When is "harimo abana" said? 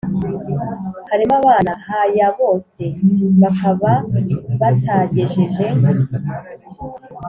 1.09-1.71